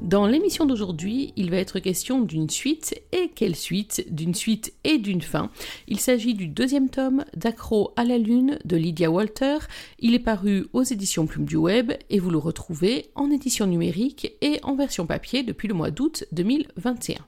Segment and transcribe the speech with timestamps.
[0.00, 4.06] Dans l'émission d'aujourd'hui, il va être question d'une suite, et quelle suite?
[4.10, 5.50] D'une suite et d'une fin.
[5.88, 9.58] Il s'agit du deuxième tome d'Accro à la Lune de Lydia Walter.
[10.00, 14.34] Il est paru aux éditions Plume du Web et vous le retrouvez en édition numérique
[14.40, 17.18] et en version papier depuis le mois d'août 2021.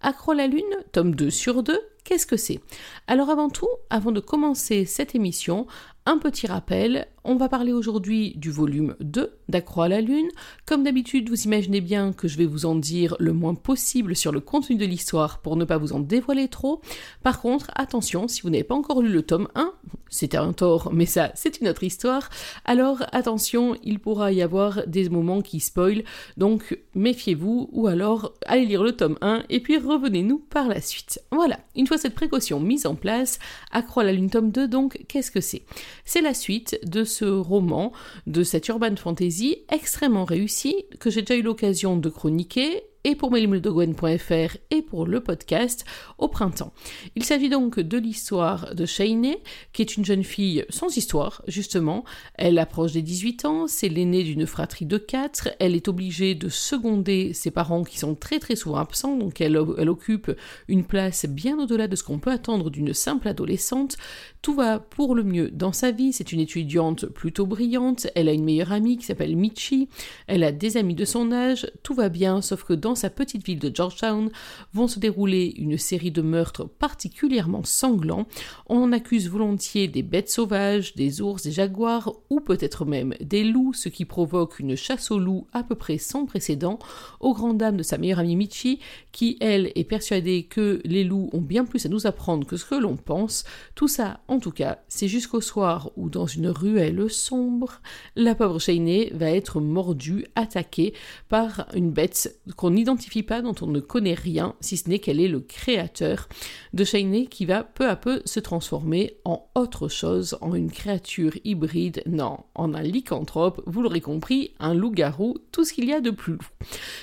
[0.00, 2.60] Accro à la Lune, tome 2 sur 2, qu'est-ce que c'est?
[3.06, 5.66] Alors avant tout, avant de commencer cette émission,
[6.04, 10.28] un petit rappel, on va parler aujourd'hui du volume 2 d'Accroît à la Lune.
[10.66, 14.32] Comme d'habitude, vous imaginez bien que je vais vous en dire le moins possible sur
[14.32, 16.80] le contenu de l'histoire pour ne pas vous en dévoiler trop.
[17.22, 19.72] Par contre, attention, si vous n'avez pas encore lu le tome 1,
[20.08, 22.28] c'était un tort, mais ça, c'est une autre histoire.
[22.64, 26.04] Alors, attention, il pourra y avoir des moments qui spoilent,
[26.36, 31.20] donc méfiez-vous, ou alors allez lire le tome 1 et puis revenez-nous par la suite.
[31.30, 33.38] Voilà, une fois cette précaution mise en place,
[33.70, 35.62] Accroît à la Lune tome 2, donc, qu'est-ce que c'est?
[36.04, 37.92] C'est la suite de ce roman,
[38.26, 43.30] de cette urban fantasy extrêmement réussi que j'ai déjà eu l'occasion de chroniquer et pour
[43.30, 45.84] melimledogwen.fr et pour le podcast
[46.18, 46.72] au printemps.
[47.16, 49.38] Il s'agit donc de l'histoire de Shainee,
[49.72, 52.04] qui est une jeune fille sans histoire, justement.
[52.34, 56.48] Elle approche des 18 ans, c'est l'aînée d'une fratrie de 4, elle est obligée de
[56.48, 60.30] seconder ses parents qui sont très très souvent absents, donc elle, elle occupe
[60.68, 63.96] une place bien au-delà de ce qu'on peut attendre d'une simple adolescente.
[64.42, 68.32] Tout va pour le mieux dans sa vie, c'est une étudiante plutôt brillante, elle a
[68.32, 69.88] une meilleure amie qui s'appelle Michi,
[70.26, 73.44] elle a des amis de son âge, tout va bien, sauf que dans sa petite
[73.44, 74.30] ville de Georgetown
[74.72, 78.26] vont se dérouler une série de meurtres particulièrement sanglants.
[78.66, 83.72] On accuse volontiers des bêtes sauvages, des ours, des jaguars ou peut-être même des loups,
[83.74, 86.78] ce qui provoque une chasse aux loups à peu près sans précédent
[87.20, 88.80] aux grandes dames de sa meilleure amie Michi,
[89.12, 92.64] qui elle est persuadée que les loups ont bien plus à nous apprendre que ce
[92.64, 93.44] que l'on pense.
[93.74, 97.80] Tout ça, en tout cas, c'est jusqu'au soir où dans une ruelle sombre,
[98.16, 100.94] la pauvre Shainee va être mordue, attaquée
[101.28, 105.20] par une bête qu'on n'identifie pas, dont on ne connaît rien, si ce n'est qu'elle
[105.20, 106.28] est le créateur
[106.72, 111.32] de Shainee qui va peu à peu se transformer en autre chose, en une créature
[111.44, 116.00] hybride, non, en un lycanthrope, vous l'aurez compris, un loup-garou, tout ce qu'il y a
[116.00, 116.48] de plus loup.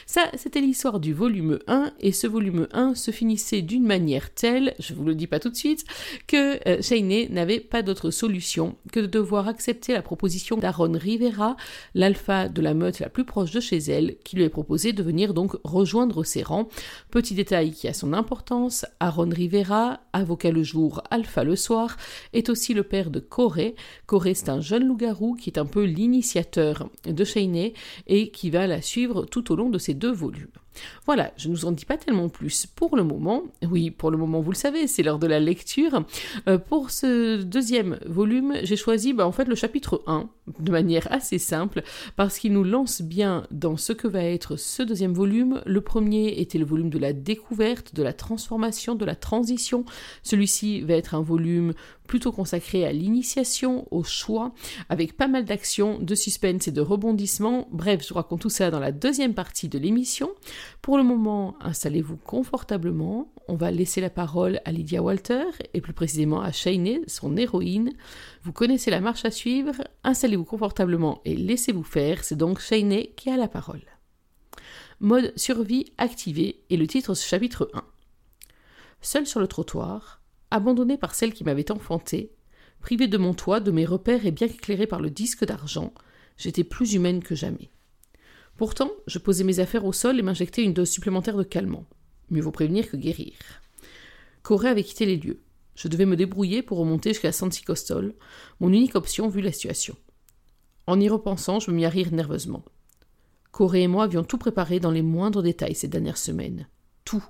[0.05, 4.73] Ça, c'était l'histoire du volume 1, et ce volume 1 se finissait d'une manière telle,
[4.79, 5.85] je vous le dis pas tout de suite,
[6.27, 11.55] que euh, n'avait pas d'autre solution que de devoir accepter la proposition d'Aaron Rivera,
[11.95, 15.03] l'alpha de la meute la plus proche de chez elle, qui lui est proposé de
[15.03, 16.67] venir donc rejoindre ses rangs.
[17.11, 21.97] Petit détail qui a son importance, Aaron Rivera, avocat le jour, alpha le soir,
[22.33, 23.75] est aussi le père de Corée.
[24.05, 27.73] Corée, c'est un jeune loup-garou qui est un peu l'initiateur de Shainee
[28.07, 30.47] et qui va la suivre tout au long de ces deux volumes.
[31.05, 33.43] Voilà, je ne vous en dis pas tellement plus pour le moment.
[33.69, 36.03] Oui, pour le moment, vous le savez, c'est l'heure de la lecture.
[36.47, 40.29] Euh, pour ce deuxième volume, j'ai choisi bah, en fait le chapitre 1
[40.59, 41.83] de manière assez simple
[42.15, 45.61] parce qu'il nous lance bien dans ce que va être ce deuxième volume.
[45.65, 49.85] Le premier était le volume de la découverte, de la transformation, de la transition.
[50.23, 51.73] Celui-ci va être un volume
[52.09, 54.51] plutôt consacré à l'initiation, au choix,
[54.89, 57.67] avec pas mal d'actions, de suspense et de rebondissements.
[57.71, 60.31] Bref, je raconte tout ça dans la deuxième partie de l'émission.
[60.81, 63.31] Pour le moment, installez-vous confortablement.
[63.47, 65.43] On va laisser la parole à Lydia Walter
[65.75, 67.93] et plus précisément à Shainee, son héroïne.
[68.43, 69.75] Vous connaissez la marche à suivre.
[70.03, 72.23] Installez-vous confortablement et laissez-vous faire.
[72.23, 73.83] C'est donc Shainee qui a la parole.
[74.99, 77.83] Mode survie activé et le titre chapitre 1.
[79.01, 80.18] Seul sur le trottoir,
[80.51, 82.31] abandonné par celle qui m'avait enfanté,
[82.81, 85.93] privé de mon toit, de mes repères et bien éclairé par le disque d'argent,
[86.37, 87.69] j'étais plus humaine que jamais.
[88.57, 91.85] Pourtant, je posais mes affaires au sol et m'injectais une dose supplémentaire de calmant.
[92.29, 93.33] Mieux vaut prévenir que guérir.
[94.43, 95.41] Corée avait quitté les lieux.
[95.75, 98.15] Je devais me débrouiller pour remonter jusqu'à Santikostol,
[98.59, 99.95] mon unique option vu la situation.
[100.87, 102.65] En y repensant, je me mis à rire nerveusement.
[103.51, 106.67] Corée et moi avions tout préparé dans les moindres détails ces dernières semaines.
[107.05, 107.23] Tout.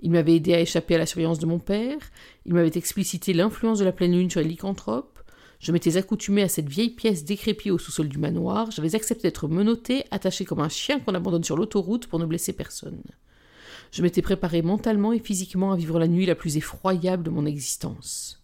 [0.00, 1.98] Il m'avait aidé à échapper à la surveillance de mon père,
[2.44, 5.16] il m'avait explicité l'influence de la pleine lune sur les lycanthropes,
[5.58, 9.48] je m'étais accoutumé à cette vieille pièce décrépie au sous-sol du manoir, j'avais accepté d'être
[9.48, 13.02] menotté, attaché comme un chien qu'on abandonne sur l'autoroute pour ne blesser personne.
[13.92, 17.46] Je m'étais préparé mentalement et physiquement à vivre la nuit la plus effroyable de mon
[17.46, 18.42] existence.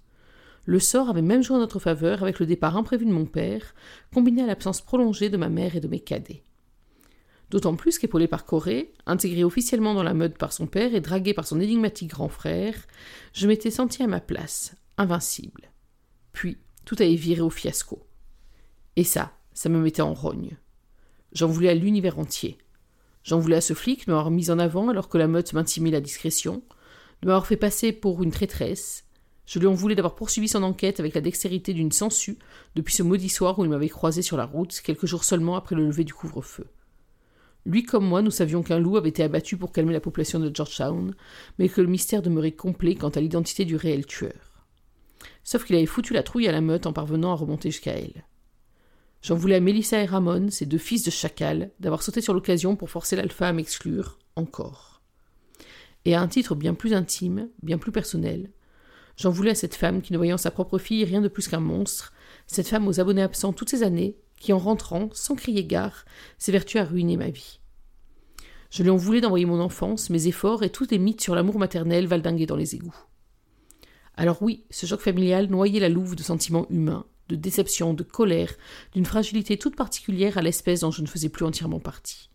[0.64, 3.75] Le sort avait même joué en notre faveur avec le départ imprévu de mon père,
[4.14, 6.44] combiné à l'absence prolongée de ma mère et de mes cadets.
[7.52, 11.34] D'autant plus qu'épaulé par Corée, intégré officiellement dans la mode par son père et dragué
[11.34, 12.75] par son énigmatique grand frère,
[13.34, 15.70] je m'étais senti à ma place, invincible.
[16.32, 16.56] Puis,
[16.87, 18.06] tout avait viré au fiasco.
[18.96, 20.56] Et ça, ça me mettait en rogne.
[21.34, 22.56] J'en voulais à l'univers entier.
[23.22, 25.90] J'en voulais à ce flic de m'avoir mis en avant alors que la meute m'intimait
[25.90, 26.62] la discrétion,
[27.20, 29.05] de m'avoir fait passer pour une traîtresse.
[29.44, 32.38] Je lui en voulais d'avoir poursuivi son enquête avec la dextérité d'une sangsue
[32.76, 35.75] depuis ce maudit soir où il m'avait croisé sur la route, quelques jours seulement après
[35.75, 36.66] le lever du couvre-feu.
[37.64, 40.50] Lui comme moi, nous savions qu'un loup avait été abattu pour calmer la population de
[40.52, 41.14] Georgetown,
[41.58, 44.66] mais que le mystère demeurait complet quant à l'identité du réel tueur.
[45.44, 48.24] Sauf qu'il avait foutu la trouille à la meute en parvenant à remonter jusqu'à elle.
[49.22, 52.74] J'en voulais à Mélissa et Ramon, ces deux fils de chacal, d'avoir sauté sur l'occasion
[52.74, 55.00] pour forcer l'alpha à m'exclure, encore.
[56.04, 58.50] Et à un titre bien plus intime, bien plus personnel,
[59.16, 61.60] j'en voulais à cette femme qui, ne voyant sa propre fille rien de plus qu'un
[61.60, 62.12] monstre,
[62.48, 66.04] cette femme aux abonnés absents toutes ces années, qui, en rentrant, sans crier gare,
[66.36, 67.60] s'évertue à ruiner ma vie.
[68.70, 71.60] Je lui en voulais d'envoyer mon enfance, mes efforts et tous les mythes sur l'amour
[71.60, 72.96] maternel valdingués dans les égouts.
[74.16, 78.52] Alors oui, ce choc familial noyait la louve de sentiments humains, de déception, de colère,
[78.92, 82.28] d'une fragilité toute particulière à l'espèce dont je ne faisais plus entièrement partie.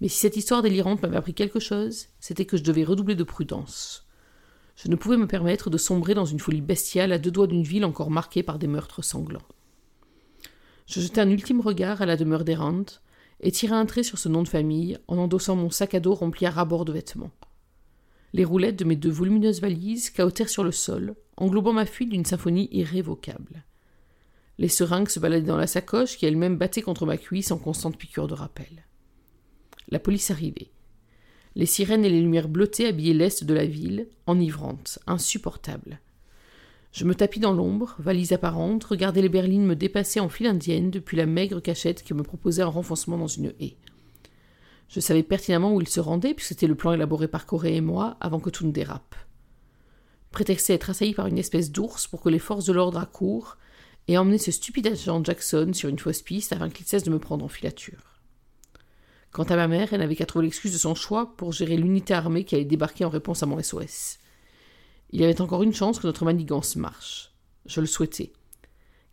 [0.00, 3.24] Mais si cette histoire délirante m'avait appris quelque chose, c'était que je devais redoubler de
[3.24, 4.06] prudence.
[4.76, 7.64] Je ne pouvais me permettre de sombrer dans une folie bestiale à deux doigts d'une
[7.64, 9.42] ville encore marquée par des meurtres sanglants.
[10.86, 12.84] Je jetai un ultime regard à la demeure d'Errant
[13.40, 16.14] et tirai un trait sur ce nom de famille en endossant mon sac à dos
[16.14, 17.32] rempli à rabord de vêtements.
[18.32, 22.24] Les roulettes de mes deux volumineuses valises caotèrent sur le sol, englobant ma fuite d'une
[22.24, 23.64] symphonie irrévocable.
[24.58, 27.98] Les seringues se baladaient dans la sacoche qui elle-même battait contre ma cuisse en constante
[27.98, 28.86] piqûre de rappel.
[29.88, 30.70] La police arrivait.
[31.56, 36.00] Les sirènes et les lumières bleutées habillaient l'est de la ville, enivrantes, insupportables.
[36.96, 40.90] Je me tapis dans l'ombre, valise apparente, regardais les berlines me dépasser en file indienne
[40.90, 43.76] depuis la maigre cachette que me proposait un renfoncement dans une haie.
[44.88, 47.80] Je savais pertinemment où il se rendait, puisque c'était le plan élaboré par Corée et
[47.82, 49.14] moi avant que tout ne dérape.
[50.30, 53.58] Prétexter être assailli par une espèce d'ours pour que les forces de l'ordre accourent
[54.08, 57.18] et emmener ce stupide agent Jackson sur une fausse piste afin qu'il cesse de me
[57.18, 58.22] prendre en filature.
[59.32, 62.14] Quant à ma mère, elle n'avait qu'à trouver l'excuse de son choix pour gérer l'unité
[62.14, 64.16] armée qui allait débarquer en réponse à mon SOS.
[65.10, 67.32] Il y avait encore une chance que notre manigance marche.
[67.66, 68.32] Je le souhaitais.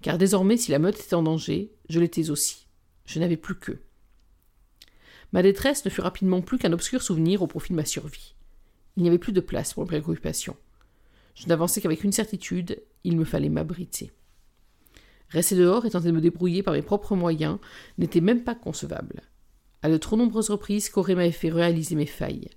[0.02, 2.68] Car désormais, si la meute était en danger, je l'étais aussi.
[3.06, 3.82] Je n'avais plus qu'eux.
[5.32, 8.36] Ma détresse ne fut rapidement plus qu'un obscur souvenir au profit de ma survie.
[8.96, 10.58] Il n'y avait plus de place pour mes préoccupations.
[11.36, 14.12] Je n'avançais qu'avec une certitude, il me fallait m'abriter.
[15.30, 17.58] Rester dehors et tenter de me débrouiller par mes propres moyens
[17.98, 19.22] n'était même pas concevable.
[19.82, 22.50] À de trop nombreuses reprises, Corée m'avait fait réaliser mes failles.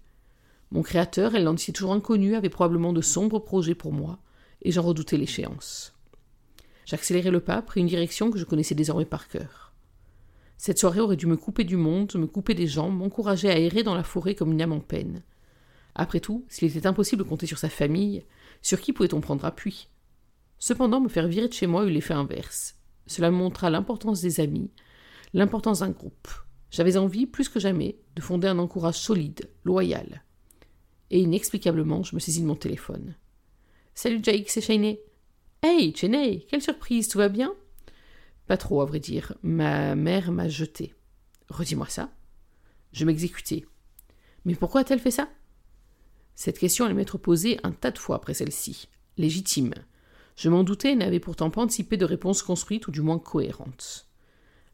[0.73, 4.19] Mon créateur, elle l'en toujours inconnu, avait probablement de sombres projets pour moi,
[4.63, 5.95] et j'en redoutais l'échéance.
[6.85, 9.73] J'accélérai le pas, pris une direction que je connaissais désormais par cœur.
[10.57, 13.83] Cette soirée aurait dû me couper du monde, me couper des jambes, m'encourager à errer
[13.83, 15.23] dans la forêt comme une âme en peine.
[15.95, 18.25] Après tout, s'il était impossible de compter sur sa famille,
[18.63, 19.89] sur qui pouvait-on prendre appui?
[20.59, 22.77] Cependant, me faire virer de chez moi eut l'effet inverse.
[23.07, 24.71] Cela montra l'importance des amis,
[25.35, 26.29] l'importance d'un groupe.
[26.71, 30.23] J'avais envie, plus que jamais, de fonder un encourage solide, loyal.
[31.11, 33.15] Et inexplicablement, je me saisis de mon téléphone.
[33.95, 35.01] Salut Jake, c'est Cheney.
[35.63, 37.55] Hey, Cheney, quelle surprise, tout va bien?
[38.47, 39.35] Pas trop, à vrai dire.
[39.43, 40.95] Ma mère m'a jeté.
[41.49, 42.11] Redis-moi ça.
[42.93, 43.65] Je m'exécutais.
[44.45, 45.29] Mais pourquoi a-t-elle fait ça?
[46.35, 48.89] Cette question allait m'être posée un tas de fois après celle-ci.
[49.17, 49.75] Légitime.
[50.37, 54.07] Je m'en doutais et n'avais pourtant pas anticipé de réponse construite ou du moins cohérente.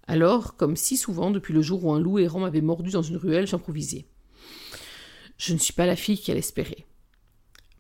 [0.09, 3.17] Alors, comme si souvent depuis le jour où un loup errant m'avait mordu dans une
[3.17, 4.07] ruelle, j'improvisais.
[5.45, 6.87] Je ne suis pas la fille qu'elle espérait.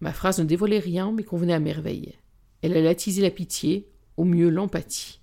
[0.00, 2.18] Ma phrase ne dévoilait rien, mais convenait à merveille.
[2.60, 5.20] Elle allait attiser la pitié, au mieux l'empathie.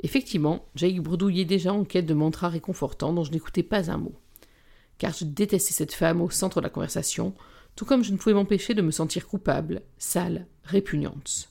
[0.00, 4.20] Effectivement, Jake bredouillait déjà en quête de mantras réconfortants dont je n'écoutais pas un mot.
[4.98, 7.34] Car je détestais cette femme au centre de la conversation,
[7.74, 11.48] tout comme je ne pouvais m'empêcher de me sentir coupable, sale, répugnante.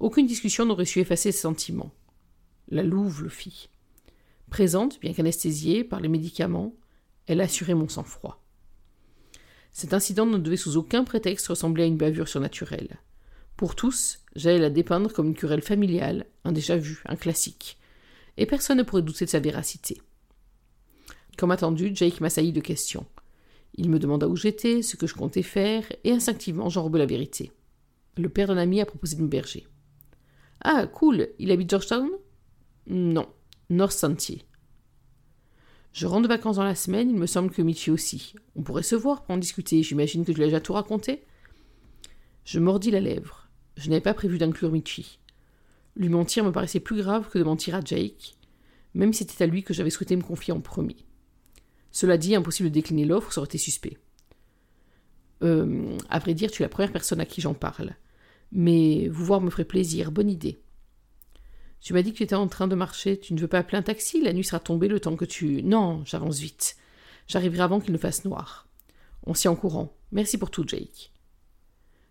[0.00, 1.94] Aucune discussion n'aurait su effacer ces sentiments.
[2.68, 3.68] La louve le fit.
[4.50, 6.74] Présente, bien qu'anesthésiée par les médicaments,
[7.28, 8.41] elle assurait mon sang-froid.
[9.72, 12.98] Cet incident ne devait sous aucun prétexte ressembler à une bavure surnaturelle.
[13.56, 17.78] Pour tous, j'allais la dépeindre comme une querelle familiale, un déjà vu, un classique.
[18.36, 20.00] Et personne ne pourrait douter de sa véracité.
[21.36, 23.06] Comme attendu, Jake m'assaillit de questions.
[23.74, 27.52] Il me demanda où j'étais, ce que je comptais faire, et instinctivement j'enrobais la vérité.
[28.18, 29.66] Le père d'un ami a proposé de me berger.
[30.60, 32.10] Ah, cool, il habite Georgetown?
[32.86, 33.26] Non,
[33.70, 34.44] North Sentier.
[35.92, 38.34] Je rentre de vacances dans la semaine, il me semble que Michi aussi.
[38.56, 41.22] On pourrait se voir pour en discuter, j'imagine que tu l'as déjà tout raconté
[42.44, 43.48] Je mordis la lèvre.
[43.76, 45.18] Je n'avais pas prévu d'inclure Michi.
[45.96, 48.36] Lui mentir me paraissait plus grave que de mentir à Jake,
[48.94, 50.96] même si c'était à lui que j'avais souhaité me confier en premier.
[51.90, 53.98] Cela dit, impossible de décliner l'offre, ça aurait été suspect.
[55.42, 57.94] Euh, à vrai dire, tu es la première personne à qui j'en parle.
[58.50, 60.61] Mais vous voir me ferait plaisir, bonne idée.
[61.82, 63.18] Tu m'as dit que tu étais en train de marcher.
[63.18, 64.22] Tu ne veux pas appeler un taxi?
[64.22, 65.64] La nuit sera tombée le temps que tu.
[65.64, 66.76] Non, j'avance vite.
[67.26, 68.68] J'arriverai avant qu'il ne fasse noir.
[69.24, 69.92] On s'y en courant.
[70.12, 71.12] Merci pour tout, Jake.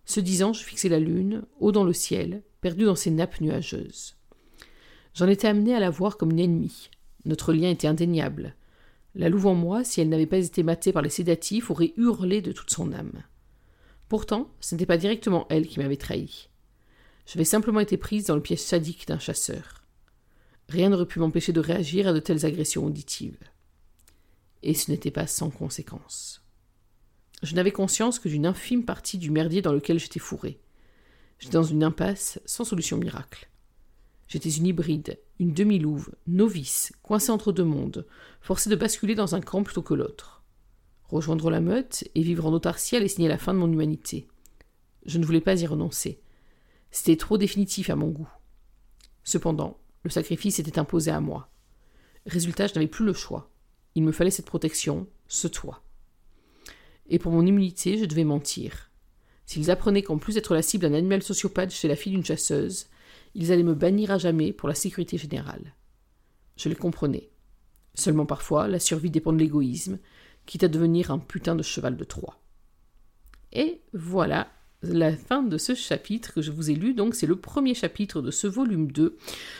[0.03, 4.17] Ce disant, je fixai la lune, haut dans le ciel, perdue dans ses nappes nuageuses.
[5.13, 6.89] J'en étais amené à la voir comme une ennemie.
[7.23, 8.55] Notre lien était indéniable.
[9.15, 12.41] La louve en moi, si elle n'avait pas été matée par les sédatifs, aurait hurlé
[12.41, 13.23] de toute son âme.
[14.09, 16.49] Pourtant, ce n'était pas directement elle qui m'avait trahi.
[17.31, 19.85] J'avais simplement été prise dans le piège sadique d'un chasseur.
[20.67, 23.37] Rien n'aurait pu m'empêcher de réagir à de telles agressions auditives.
[24.63, 26.43] Et ce n'était pas sans conséquence.
[27.41, 30.59] Je n'avais conscience que d'une infime partie du merdier dans lequel j'étais fourré.
[31.39, 33.49] J'étais dans une impasse sans solution miracle.
[34.27, 38.05] J'étais une hybride, une demi-louve, novice, coincée entre deux mondes,
[38.41, 40.43] forcée de basculer dans un camp plutôt que l'autre.
[41.05, 44.27] Rejoindre la meute et vivre en autarcie allait signer la fin de mon humanité.
[45.05, 46.19] Je ne voulais pas y renoncer.
[46.91, 48.29] C'était trop définitif à mon goût.
[49.23, 51.49] Cependant, le sacrifice était imposé à moi.
[52.25, 53.49] Résultat, je n'avais plus le choix.
[53.95, 55.83] Il me fallait cette protection, ce toit.
[57.09, 58.89] Et pour mon immunité, je devais mentir.
[59.45, 62.87] S'ils apprenaient qu'en plus d'être la cible d'un animal sociopathe chez la fille d'une chasseuse,
[63.35, 65.75] ils allaient me bannir à jamais pour la sécurité générale.
[66.57, 67.29] Je les comprenais.
[67.93, 69.99] Seulement parfois, la survie dépend de l'égoïsme,
[70.45, 72.39] quitte à devenir un putain de cheval de Troie.
[73.51, 74.47] Et voilà
[74.83, 76.93] la fin de ce chapitre que je vous ai lu.
[76.93, 79.15] Donc, c'est le premier chapitre de ce volume 2.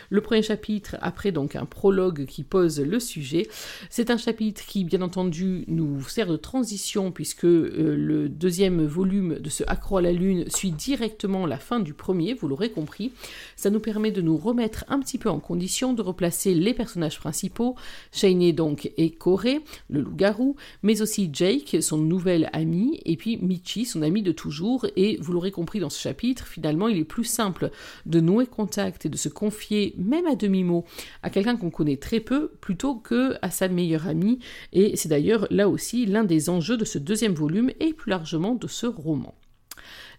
[0.10, 3.48] Le premier chapitre, après donc un prologue qui pose le sujet.
[3.90, 9.40] C'est un chapitre qui, bien entendu, nous sert de transition puisque euh, le deuxième volume
[9.40, 13.12] de ce Accro à la Lune suit directement la fin du premier, vous l'aurez compris.
[13.56, 17.20] Ça nous permet de nous remettre un petit peu en condition, de replacer les personnages
[17.20, 17.76] principaux,
[18.12, 23.86] Shane donc et Corey, le loup-garou, mais aussi Jake, son nouvel ami, et puis Michi,
[23.86, 27.24] son ami de toujours, et vous l'aurez compris dans ce chapitre, finalement, il est plus
[27.24, 27.72] simple
[28.06, 30.86] de nouer contact et de se confier, même à demi-mot,
[31.24, 34.40] à quelqu'un qu'on connaît très peu, plutôt que à sa meilleure amie.
[34.74, 38.56] Et c'est d'ailleurs là aussi l'un des enjeux de ce deuxième volume et plus largement
[38.56, 39.36] de ce roman.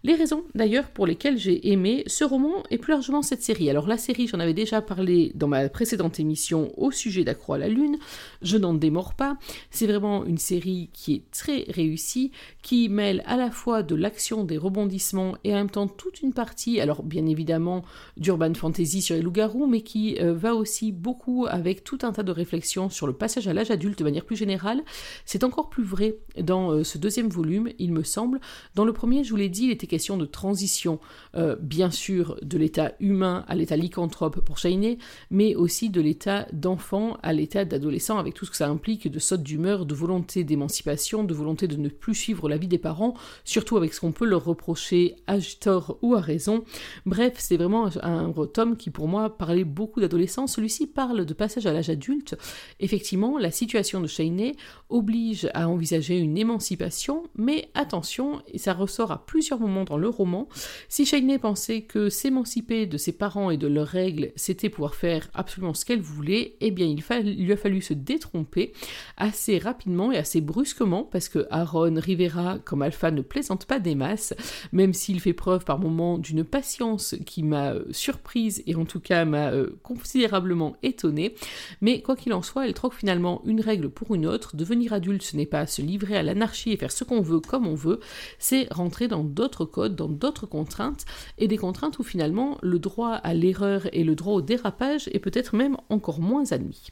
[0.04, 3.70] Les raisons d'ailleurs pour lesquelles j'ai aimé ce roman et plus largement cette série.
[3.70, 7.58] Alors la série, j'en avais déjà parlé dans ma précédente émission au sujet d'Accro à
[7.58, 7.98] la Lune,
[8.42, 9.38] je n'en démords pas.
[9.70, 12.32] C'est vraiment une série qui est très réussie,
[12.62, 16.32] qui mêle à la fois de l'action, des rebondissements et en même temps toute une
[16.32, 17.84] partie, alors bien évidemment
[18.16, 22.24] d'urban fantasy sur les loups-garous, mais qui euh, va aussi beaucoup avec tout un tas
[22.24, 24.82] de réflexions sur le passage à l'âge adulte de manière plus générale.
[25.26, 28.40] C'est encore plus vrai dans euh, ce deuxième volume, il me semble.
[28.74, 31.00] Dans le premier, je vous l'ai dit, il était question de transition,
[31.36, 34.96] euh, bien sûr, de l'état humain à l'état lycanthrope pour Shainé,
[35.30, 39.18] mais aussi de l'état d'enfant à l'état d'adolescent, avec tout ce que ça implique de
[39.18, 43.12] saute d'humeur, de volonté d'émancipation, de volonté de ne plus suivre la vie des parents,
[43.44, 46.64] surtout avec ce qu'on peut leur reprocher à tort ou à raison.
[47.04, 50.54] Bref, c'est vraiment un tome qui, pour moi, parlait beaucoup d'adolescence.
[50.54, 52.34] Celui-ci parle de passage à l'âge adulte.
[52.80, 54.56] Effectivement, la situation de Shainé
[54.88, 60.08] oblige à envisager une émancipation, mais attention, et ça ressort à plusieurs moments dans le
[60.08, 60.48] roman,
[60.88, 65.28] si Shainé pensait que s'émanciper de ses parents et de leurs règles, c'était pouvoir faire
[65.34, 67.02] absolument ce qu'elle voulait, eh bien il,
[67.44, 68.72] lui a fallu se détromper
[69.16, 73.94] assez rapidement et assez brusquement, parce que Aaron Rivera, comme Alpha, ne plaisante pas des
[73.94, 74.34] masses,
[74.72, 79.00] même s'il fait preuve par moments d'une patience qui m'a euh, surprise et en tout
[79.00, 81.34] cas m'a euh, considérablement étonnée.
[81.80, 84.56] Mais quoi qu'il en soit, elle troque finalement une règle pour une autre.
[84.56, 87.66] Devenir adulte, ce n'est pas se livrer à l'anarchie et faire ce qu'on veut comme
[87.66, 88.00] on veut,
[88.38, 91.04] c'est rentrer dans d'autres code, dans d'autres contraintes,
[91.38, 95.18] et des contraintes où finalement le droit à l'erreur et le droit au dérapage est
[95.18, 96.88] peut-être même encore moins admis.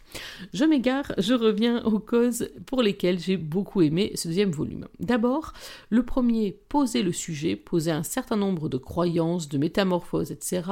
[0.52, 4.88] Je m'égare, je reviens aux causes pour lesquelles j'ai beaucoup aimé ce deuxième volume.
[4.98, 5.52] D'abord,
[5.90, 10.62] le premier posait le sujet, posait un certain nombre de croyances, de métamorphoses, etc.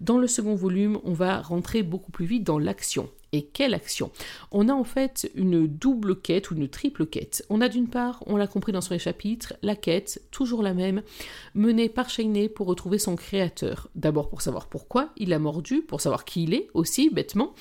[0.00, 3.08] Dans le second volume, on va rentrer beaucoup plus vite dans l'action.
[3.34, 4.10] Et quelle action
[4.50, 7.46] On a en fait une double quête ou une triple quête.
[7.48, 11.00] On a d'une part, on l'a compris dans son chapitre, la quête, toujours la même,
[11.54, 13.88] menée par Shainé pour retrouver son créateur.
[13.94, 17.54] D'abord pour savoir pourquoi il l'a mordu, pour savoir qui il est aussi, bêtement,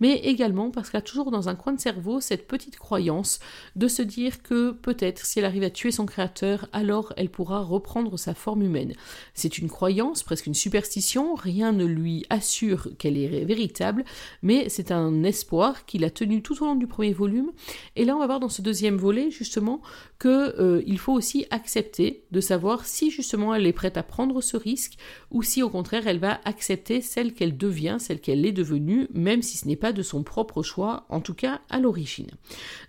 [0.00, 3.38] mais également parce qu'elle a toujours dans un coin de cerveau cette petite croyance
[3.76, 7.60] de se dire que peut-être si elle arrive à tuer son créateur, alors elle pourra
[7.60, 8.94] reprendre sa forme humaine.
[9.34, 14.06] C'est une croyance, presque une superstition, rien ne lui assure qu'elle est véritable,
[14.42, 17.52] mais c'est un espoir qu'il a tenu tout au long du premier volume.
[17.96, 19.80] Et là, on va voir dans ce deuxième volet justement
[20.20, 24.56] qu'il euh, faut aussi accepter de savoir si justement elle est prête à prendre ce
[24.56, 24.94] risque
[25.30, 29.42] ou si au contraire elle va accepter celle qu'elle devient, celle qu'elle est devenue, même
[29.42, 32.30] si ce n'est pas de son propre choix, en tout cas à l'origine.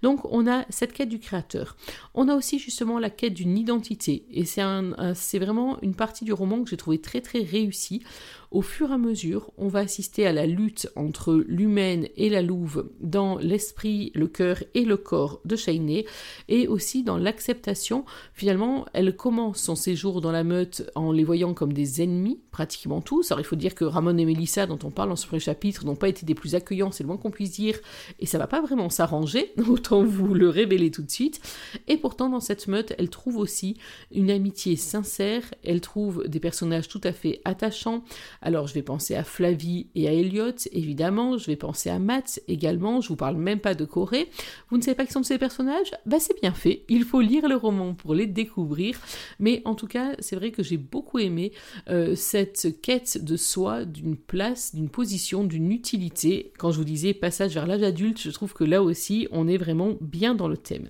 [0.01, 1.77] Donc on a cette quête du créateur.
[2.13, 6.63] On a aussi justement la quête d'une identité et c'est vraiment une partie du roman
[6.63, 8.01] que j'ai trouvé très très réussie
[8.51, 12.41] au fur et à mesure, on va assister à la lutte entre l'humaine et la
[12.41, 16.07] louve dans l'esprit, le cœur et le corps de Shainé,
[16.47, 18.05] et aussi dans l'acceptation.
[18.33, 23.01] Finalement, elle commence son séjour dans la meute en les voyant comme des ennemis, pratiquement
[23.01, 23.31] tous.
[23.31, 25.85] Alors il faut dire que Ramon et Melissa, dont on parle dans ce premier chapitre,
[25.85, 27.77] n'ont pas été des plus accueillants, c'est le moins qu'on puisse dire,
[28.19, 31.39] et ça va pas vraiment s'arranger, autant vous le révéler tout de suite.
[31.87, 33.77] Et pourtant, dans cette meute, elle trouve aussi
[34.11, 38.03] une amitié sincère, elle trouve des personnages tout à fait attachants,
[38.41, 42.41] alors je vais penser à Flavie et à Elliot, évidemment, je vais penser à Matt
[42.48, 44.29] également, je vous parle même pas de Corée.
[44.69, 45.91] Vous ne savez pas qui sont ces personnages?
[46.05, 49.00] Bah c'est bien fait, il faut lire le roman pour les découvrir,
[49.39, 51.51] mais en tout cas c'est vrai que j'ai beaucoup aimé
[51.89, 56.53] euh, cette quête de soi, d'une place, d'une position, d'une utilité.
[56.58, 59.58] Quand je vous disais passage vers l'âge adulte, je trouve que là aussi on est
[59.58, 60.89] vraiment bien dans le thème.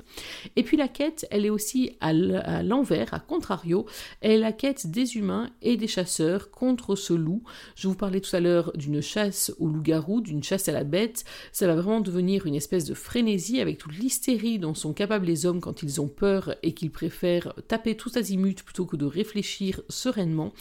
[0.56, 3.86] Et puis la quête, elle est aussi à l'envers, à contrario,
[4.22, 7.39] elle est la quête des humains et des chasseurs contre ce loup
[7.76, 11.26] je vous parlais tout à l'heure d'une chasse au loup-garou, d'une chasse à la bête.
[11.52, 15.46] Ça va vraiment devenir une espèce de frénésie avec toute l'hystérie dont sont capables les
[15.46, 19.82] hommes quand ils ont peur et qu'ils préfèrent taper tout azimut plutôt que de réfléchir
[19.90, 20.54] sereinement.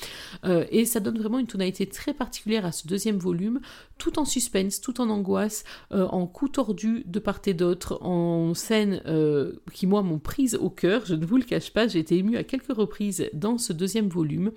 [0.44, 3.60] Euh, et ça donne vraiment une tonalité très particulière à ce deuxième volume,
[3.98, 8.54] tout en suspense, tout en angoisse, euh, en coups tordus de part et d'autre, en
[8.54, 11.06] scènes euh, qui moi m'ont prise au cœur.
[11.06, 14.08] Je ne vous le cache pas, j'ai été émue à quelques reprises dans ce deuxième
[14.08, 14.52] volume.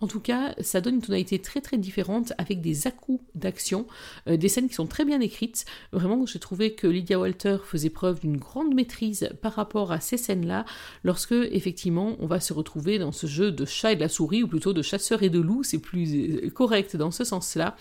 [0.00, 3.86] En tout cas, ça donne une tonalité très très différentes avec des à-coups d'action,
[4.28, 5.64] euh, des scènes qui sont très bien écrites.
[5.92, 10.16] Vraiment, j'ai trouvé que Lydia Walter faisait preuve d'une grande maîtrise par rapport à ces
[10.16, 10.64] scènes-là,
[11.04, 14.42] lorsque effectivement on va se retrouver dans ce jeu de chat et de la souris,
[14.42, 17.76] ou plutôt de chasseur et de loup, c'est plus euh, correct dans ce sens-là,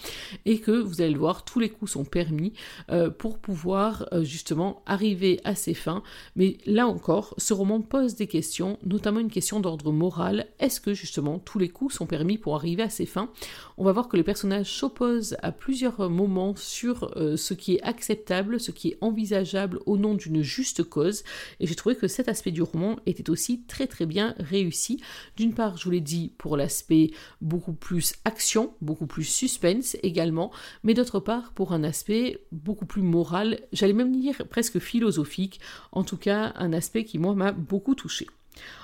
[0.46, 2.54] et que vous allez le voir, tous les coups sont permis
[2.90, 6.04] euh, pour pouvoir justement arriver à ses fins.
[6.36, 10.48] Mais là encore, ce roman pose des questions, notamment une question d'ordre moral.
[10.60, 13.30] Est-ce que justement tous les coups sont permis pour arriver à ses fins?
[13.82, 17.82] On va voir que les personnages s'opposent à plusieurs moments sur euh, ce qui est
[17.82, 21.24] acceptable, ce qui est envisageable au nom d'une juste cause.
[21.60, 25.02] Et j'ai trouvé que cet aspect du roman était aussi très très bien réussi.
[25.36, 27.10] D'une part, je vous l'ai dit, pour l'aspect
[27.42, 30.52] beaucoup plus action, beaucoup plus suspense également,
[30.84, 35.60] mais d'autre part, pour un aspect beaucoup plus moral, j'allais même dire presque philosophique,
[35.92, 38.28] en tout cas un aspect qui moi m'a beaucoup touché.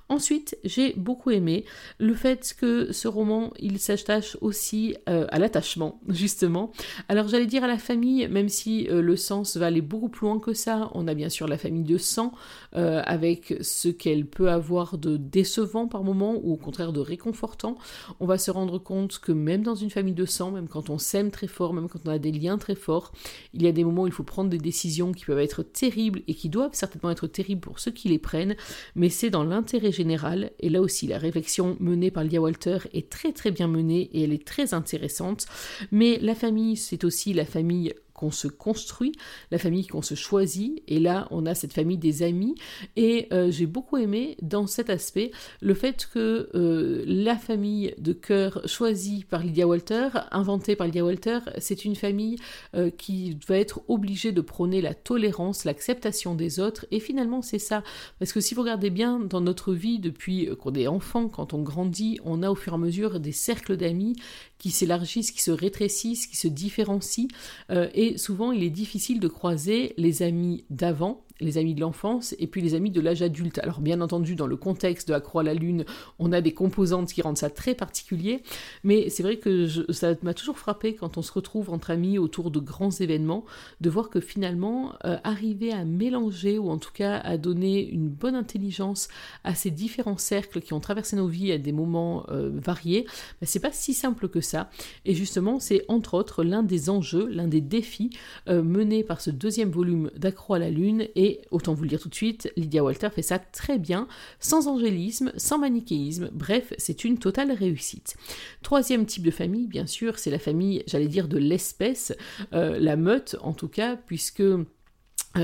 [0.10, 1.66] Ensuite, j'ai beaucoup aimé
[2.00, 6.72] le fait que ce roman, il s'attache aussi euh, à l'attachement, justement.
[7.10, 10.28] Alors j'allais dire à la famille, même si euh, le sens va aller beaucoup plus
[10.28, 12.32] loin que ça, on a bien sûr la famille de sang,
[12.76, 17.78] euh, avec ce qu'elle peut avoir de décevant par moment, ou au contraire de réconfortant.
[18.22, 20.98] On va se rendre compte que même dans une famille de sang, même quand on
[20.98, 23.12] s'aime très fort, même quand on a des liens très forts,
[23.54, 26.22] il y a des moments où il faut prendre des décisions qui peuvent être terribles
[26.30, 28.56] et qui doivent certainement être terribles pour ceux qui les prennent,
[28.96, 30.52] mais c'est dans l'intérêt générale.
[30.60, 34.24] Et là aussi, la réflexion menée par Lia Walter est très très bien menée et
[34.24, 35.48] elle est très intéressante.
[35.92, 39.14] Mais la famille, c'est aussi la famille qu'on se construit,
[39.52, 40.84] la famille qu'on se choisit.
[40.88, 42.56] Et là, on a cette famille des amis.
[42.98, 48.12] Et euh, j'ai beaucoup aimé dans cet aspect le fait que euh, la famille de
[48.14, 52.38] cœur choisie par Lydia Walter, inventée par Lydia Walter, c'est une famille
[52.76, 56.88] euh, qui va être obligée de prôner la tolérance, l'acceptation des autres.
[56.90, 57.84] Et finalement, c'est ça.
[58.18, 61.62] Parce que si vous regardez bien dans notre vie depuis qu'on est enfant, quand on
[61.62, 64.16] grandit, on a au fur et à mesure des cercles d'amis
[64.58, 67.28] qui s'élargissent, qui se rétrécissent, qui se différencient.
[67.70, 72.36] Euh, et souvent, il est difficile de croiser les amis d'avant les amis de l'enfance
[72.40, 73.60] et puis les amis de l'âge adulte.
[73.60, 75.86] Alors bien entendu, dans le contexte de la à la lune,
[76.20, 78.42] on a des composantes qui rendent ça très particulier,
[78.84, 82.50] mais c'est vrai que ça m'a toujours frappé quand on se retrouve entre amis autour
[82.50, 83.46] de grands événements,
[83.82, 88.10] de voir que finalement, euh, arriver à mélanger ou en tout cas à donner une
[88.10, 89.10] bonne intelligence
[89.44, 93.06] à ces différents cercles qui ont traversé nos vies à des moments euh, variés,
[93.42, 94.70] ben, c'est pas si simple que ça.
[95.06, 98.12] Et justement, c'est entre autres l'un des enjeux, l'un des défis
[98.48, 101.90] euh, menés par ce deuxième volume d'Accro à la Lune et et autant vous le
[101.90, 104.08] dire tout de suite, Lydia Walter fait ça très bien,
[104.40, 108.16] sans angélisme, sans manichéisme, bref, c'est une totale réussite.
[108.64, 112.16] Troisième type de famille, bien sûr, c'est la famille, j'allais dire, de l'espèce,
[112.54, 114.44] euh, la meute en tout cas, puisque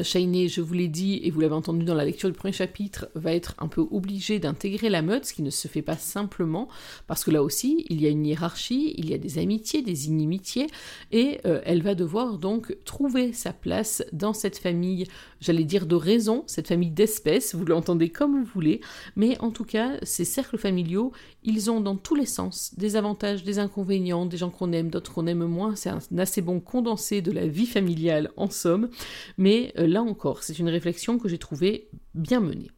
[0.02, 3.10] Shainé, je vous l'ai dit, et vous l'avez entendu dans la lecture du premier chapitre,
[3.14, 6.70] va être un peu obligée d'intégrer la meute, ce qui ne se fait pas simplement,
[7.06, 10.08] parce que là aussi, il y a une hiérarchie, il y a des amitiés, des
[10.08, 10.68] inimitiés,
[11.12, 15.06] et euh, elle va devoir donc trouver sa place dans cette famille,
[15.42, 18.82] j'allais dire de raison, cette famille d'espèces, vous l'entendez comme vous voulez,
[19.16, 21.12] mais en tout cas, ces cercles familiaux,
[21.44, 25.14] ils ont dans tous les sens des avantages, des inconvénients, des gens qu'on aime, d'autres
[25.14, 28.90] qu'on aime moins, c'est un assez bon condensé de la vie familiale en somme,
[29.38, 32.72] mais euh, là encore, c'est une réflexion que j'ai trouvée bien menée.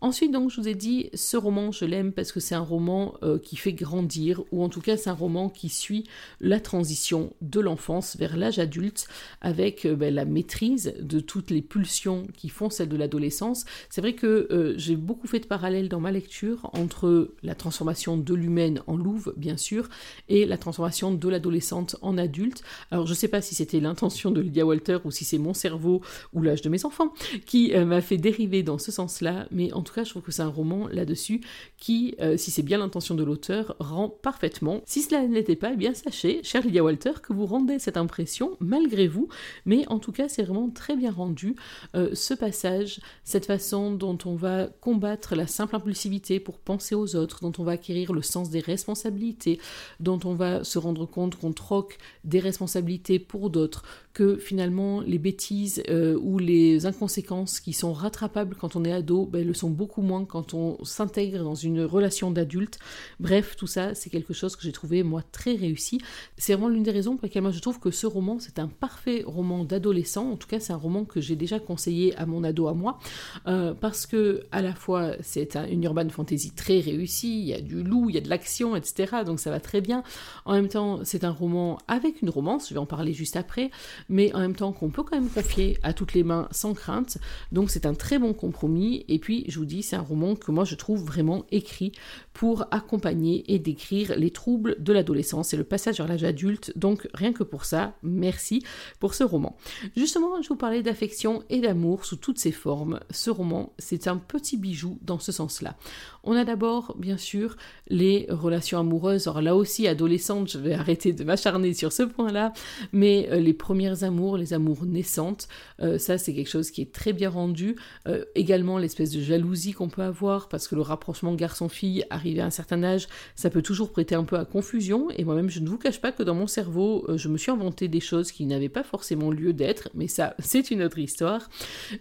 [0.00, 3.14] Ensuite, donc, je vous ai dit, ce roman, je l'aime parce que c'est un roman
[3.24, 6.04] euh, qui fait grandir, ou en tout cas, c'est un roman qui suit
[6.40, 9.08] la transition de l'enfance vers l'âge adulte,
[9.40, 13.64] avec euh, ben, la maîtrise de toutes les pulsions qui font celle de l'adolescence.
[13.90, 18.16] C'est vrai que euh, j'ai beaucoup fait de parallèles dans ma lecture entre la transformation
[18.16, 19.88] de l'humaine en louve, bien sûr,
[20.28, 22.62] et la transformation de l'adolescente en adulte.
[22.92, 25.54] Alors, je ne sais pas si c'était l'intention de Lydia Walter ou si c'est mon
[25.54, 27.12] cerveau ou l'âge de mes enfants
[27.46, 30.42] qui m'a fait dériver dans ce sens-là, mais en tout cas, je trouve que c'est
[30.42, 31.40] un roman là-dessus
[31.78, 34.82] qui, euh, si c'est bien l'intention de l'auteur, rend parfaitement.
[34.84, 38.56] Si cela n'était pas, eh bien sachez, cher Lydia Walter, que vous rendez cette impression
[38.60, 39.28] malgré vous,
[39.64, 41.56] mais en tout cas, c'est vraiment très bien rendu.
[41.94, 47.16] Euh, ce passage, cette façon dont on va combattre la simple impulsivité pour penser aux
[47.16, 49.58] autres, dont on va acquérir le sens des responsabilités,
[50.00, 55.18] dont on va se rendre compte qu'on troque des responsabilités pour d'autres, que finalement les
[55.18, 59.70] bêtises euh, ou les inconséquences qui sont rattrapables quand on est ado, ben, le sont
[59.78, 62.78] beaucoup moins quand on s'intègre dans une relation d'adulte.
[63.20, 66.00] Bref, tout ça, c'est quelque chose que j'ai trouvé moi très réussi.
[66.36, 68.66] C'est vraiment l'une des raisons pour lesquelles moi je trouve que ce roman, c'est un
[68.66, 70.32] parfait roman d'adolescent.
[70.32, 72.98] En tout cas, c'est un roman que j'ai déjà conseillé à mon ado à moi,
[73.46, 77.60] euh, parce que à la fois c'est une urban fantasy très réussie, il y a
[77.60, 79.18] du loup, il y a de l'action, etc.
[79.24, 80.02] Donc ça va très bien.
[80.44, 83.70] En même temps, c'est un roman avec une romance, je vais en parler juste après,
[84.08, 87.18] mais en même temps qu'on peut quand même confier à toutes les mains sans crainte.
[87.52, 89.04] Donc c'est un très bon compromis.
[89.08, 91.92] Et puis je vous c'est un roman que moi je trouve vraiment écrit
[92.32, 96.72] pour accompagner et décrire les troubles de l'adolescence et le passage vers l'âge adulte.
[96.76, 98.62] Donc rien que pour ça, merci
[99.00, 99.56] pour ce roman.
[99.96, 103.00] Justement, je vous parlais d'affection et d'amour sous toutes ses formes.
[103.10, 105.76] Ce roman, c'est un petit bijou dans ce sens-là.
[106.24, 107.56] On a d'abord, bien sûr,
[107.88, 109.26] les relations amoureuses.
[109.26, 112.52] Alors là aussi, adolescente, je vais arrêter de m'acharner sur ce point-là,
[112.92, 115.48] mais euh, les premiers amours, les amours naissantes,
[115.80, 117.76] euh, ça c'est quelque chose qui est très bien rendu.
[118.06, 122.46] Euh, également l'espèce de jalousie qu'on peut avoir, parce que le rapprochement garçon-fille, arrivé à
[122.46, 125.10] un certain âge, ça peut toujours prêter un peu à confusion.
[125.10, 127.88] Et moi-même, je ne vous cache pas que dans mon cerveau, je me suis inventé
[127.88, 131.48] des choses qui n'avaient pas forcément lieu d'être, mais ça, c'est une autre histoire.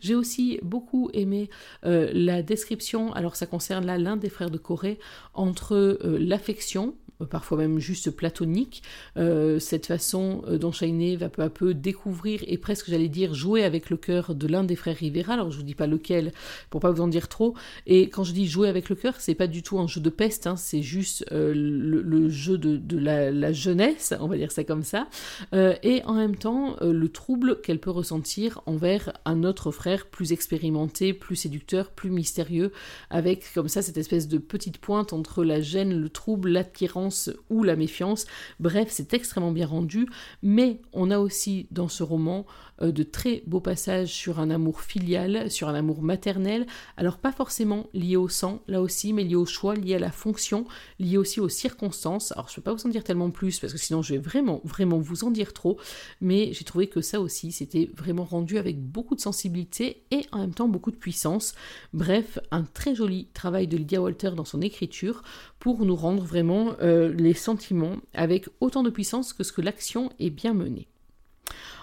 [0.01, 1.49] J'ai aussi beaucoup aimé
[1.83, 4.99] la description, alors ça concerne la l'un des frères de Corée
[5.33, 8.83] entre euh, l'affection parfois même juste platonique,
[9.17, 13.33] euh, cette façon euh, dont Shainé va peu à peu découvrir et presque, j'allais dire,
[13.33, 15.33] jouer avec le cœur de l'un des frères Rivera.
[15.33, 16.31] Alors je vous dis pas lequel
[16.69, 17.55] pour pas vous en dire trop.
[17.85, 20.09] Et quand je dis jouer avec le cœur, c'est pas du tout un jeu de
[20.09, 24.83] peste, hein, c'est juste euh, le, jeu de, la, jeunesse, on va dire ça comme
[24.83, 25.07] ça,
[25.53, 31.13] et en même temps le trouble qu'elle peut ressentir envers un autre frère plus expérimenté,
[31.13, 32.71] plus séducteur, plus mystérieux,
[33.09, 37.06] avec comme ça cette espèce de petite pointe entre la gêne, le trouble, l'attirance
[37.49, 38.25] ou la méfiance.
[38.59, 40.07] Bref, c'est extrêmement bien rendu,
[40.41, 42.45] mais on a aussi dans ce roman
[42.81, 47.87] de très beaux passages sur un amour filial, sur un amour maternel, alors pas forcément
[47.93, 50.65] lié au sang, là aussi, mais lié au choix, lié à la fonction,
[50.99, 52.31] lié aussi aux circonstances.
[52.33, 54.19] Alors je ne peux pas vous en dire tellement plus, parce que sinon je vais
[54.19, 55.79] vraiment, vraiment vous en dire trop,
[56.21, 60.39] mais j'ai trouvé que ça aussi, c'était vraiment rendu avec beaucoup de sensibilité et en
[60.39, 61.53] même temps beaucoup de puissance.
[61.93, 65.23] Bref, un très joli travail de Lydia Walter dans son écriture
[65.59, 70.11] pour nous rendre vraiment euh, les sentiments avec autant de puissance que ce que l'action
[70.19, 70.87] est bien menée.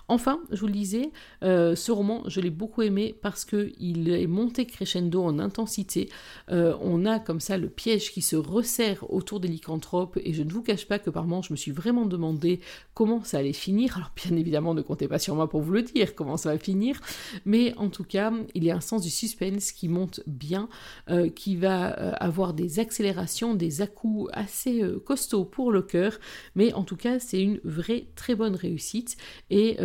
[0.09, 1.11] Enfin, je vous le disais,
[1.43, 6.11] euh, ce roman, je l'ai beaucoup aimé parce qu'il est monté crescendo en intensité.
[6.51, 10.43] Euh, on a comme ça le piège qui se resserre autour des lycanthropes et je
[10.43, 12.61] ne vous cache pas que par moments, je me suis vraiment demandé
[12.93, 13.97] comment ça allait finir.
[13.97, 16.59] Alors bien évidemment, ne comptez pas sur moi pour vous le dire comment ça va
[16.59, 17.01] finir,
[17.47, 20.69] mais en tout cas, il y a un sens du suspense qui monte bien,
[21.09, 26.19] euh, qui va avoir des accélérations, des à-coups assez costauds pour le cœur,
[26.55, 29.17] mais en tout cas, c'est une vraie très bonne réussite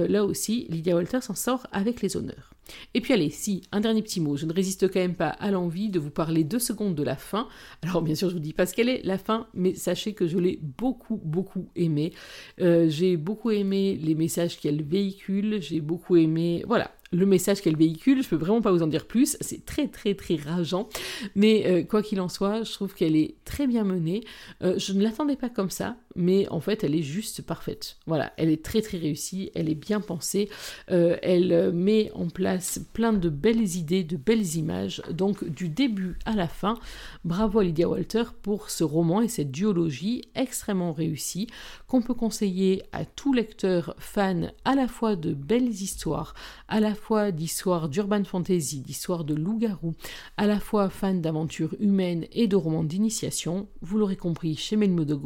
[0.10, 2.54] là aussi, Lydia Walter s'en sort avec les honneurs.
[2.94, 5.52] Et puis allez, si, un dernier petit mot, je ne résiste quand même pas à
[5.52, 7.48] l'envie de vous parler deux secondes de la fin.
[7.82, 10.28] Alors bien sûr, je vous dis pas ce qu'elle est, la fin, mais sachez que
[10.28, 12.14] je l'ai beaucoup, beaucoup aimée.
[12.62, 16.64] Euh, j'ai beaucoup aimé les messages qu'elle véhicule, j'ai beaucoup aimé...
[16.68, 18.24] Voilà, le message qu'elle véhicule.
[18.24, 19.38] Je peux vraiment pas vous en dire plus.
[19.42, 20.90] C'est très très très rageant.
[21.36, 24.24] Mais euh, quoi qu'il en soit, je trouve qu'elle est très bien menée.
[24.62, 27.98] Euh, je ne l'attendais pas comme ça, mais en fait, elle est juste parfaite.
[28.06, 29.52] Voilà, elle est très très réussie.
[29.56, 30.50] Elle est bien pensée.
[30.92, 35.02] Euh, elle met en place plein de belles idées, de belles images.
[35.12, 36.76] Donc du début à la fin,
[37.24, 41.48] bravo à Lydia Walter pour ce roman et cette duologie extrêmement réussie
[41.88, 46.34] qu'on peut conseiller à tout lecteur fan à la fois de belles histoires,
[46.68, 49.96] à la fois d'histoires d'urban fantasy, d'histoires de loup-garou,
[50.38, 53.68] à la fois fan d'aventures humaines et de romans d'initiation.
[53.82, 55.20] Vous l'aurez compris, chez Melmo de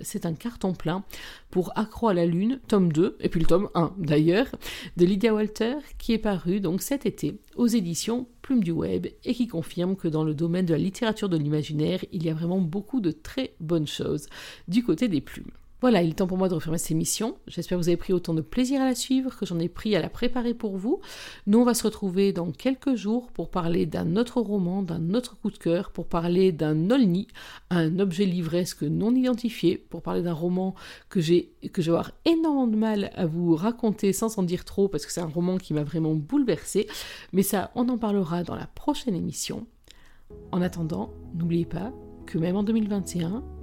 [0.00, 1.04] c'est un carton plein
[1.50, 4.48] pour Accro à la Lune, tome 2, et puis le tome 1 d'ailleurs,
[4.96, 9.34] de Lydia Walter, qui est paru donc cet été aux éditions Plume du Web et
[9.34, 12.60] qui confirme que dans le domaine de la littérature de l'imaginaire, il y a vraiment
[12.60, 14.26] beaucoup de très bonnes choses
[14.68, 15.50] du côté des plumes.
[15.80, 17.38] Voilà, il est temps pour moi de refermer cette émission.
[17.46, 19.96] J'espère que vous avez pris autant de plaisir à la suivre que j'en ai pris
[19.96, 21.00] à la préparer pour vous.
[21.46, 25.38] Nous, on va se retrouver dans quelques jours pour parler d'un autre roman, d'un autre
[25.40, 27.28] coup de cœur, pour parler d'un Olni,
[27.70, 30.74] un objet livresque non identifié, pour parler d'un roman
[31.08, 34.66] que j'ai que je vais avoir énormément de mal à vous raconter sans en dire
[34.66, 36.88] trop parce que c'est un roman qui m'a vraiment bouleversé.
[37.32, 39.66] Mais ça, on en parlera dans la prochaine émission.
[40.52, 41.90] En attendant, n'oubliez pas
[42.26, 43.42] que même en 2021,